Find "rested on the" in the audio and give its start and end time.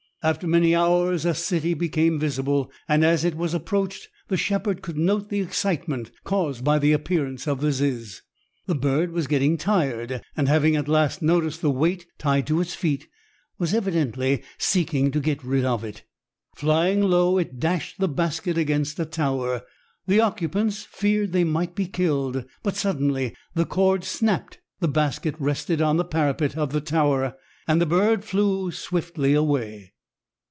25.39-26.05